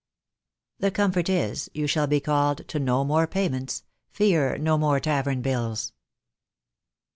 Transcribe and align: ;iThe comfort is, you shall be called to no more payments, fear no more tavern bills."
;iThe 0.81 0.95
comfort 0.95 1.29
is, 1.29 1.69
you 1.75 1.85
shall 1.85 2.07
be 2.07 2.19
called 2.19 2.67
to 2.67 2.79
no 2.79 3.03
more 3.05 3.27
payments, 3.27 3.83
fear 4.09 4.57
no 4.57 4.75
more 4.75 4.99
tavern 4.99 5.43
bills." 5.43 5.93